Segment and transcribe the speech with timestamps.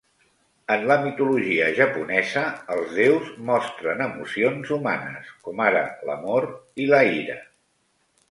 [0.75, 6.47] En la mitologia japonesa, els déus mostren emocions humanes, com ara l'amor
[6.85, 7.37] i la ira.